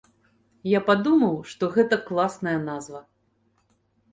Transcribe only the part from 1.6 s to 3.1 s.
гэта класная назва.